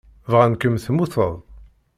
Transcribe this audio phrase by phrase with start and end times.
[0.31, 1.33] Bɣan-kem temmuteḍ.